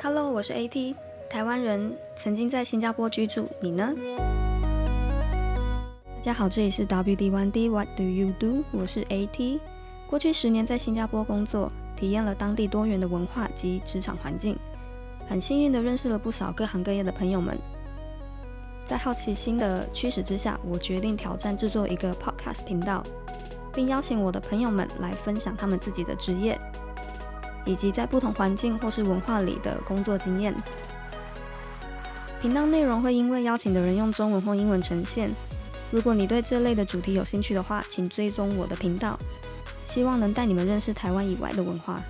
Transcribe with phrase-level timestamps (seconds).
[0.00, 0.94] Hello，我是 AT，
[1.28, 3.92] 台湾人，曾经在新加坡居住，你呢？
[6.18, 8.62] 大家好，这里是 WD1D，What do you do？
[8.70, 9.58] 我是 AT，
[10.06, 14.56] 过去十年在新加坡工作，体验了当地多元的文化及职场环境，
[15.28, 17.58] 很幸运的认识了不少各行各业的朋友们。
[18.86, 23.02] 在好奇心的驱使之下，我决定挑战制作一个 Podcast 频道，
[23.74, 26.56] 并邀请我的朋友们来分享他们自己的职业。
[27.68, 30.54] 以及在不同环境或是文化里的工作经验。
[32.40, 35.30] 频道内容会因为邀请的人用中文或英文呈现。
[35.90, 39.18] 如果你对这类的主题有兴趣的话，请追踪我的频道，
[39.84, 42.00] 希望能带你们认识台湾以外的文化。